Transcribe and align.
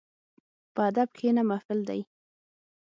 په 0.73 0.81
ادب 0.89 1.07
کښېنه، 1.17 1.41
محفل 1.49 1.79
دی. 1.89 2.01